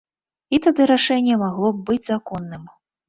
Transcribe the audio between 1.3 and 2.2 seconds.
магло б быць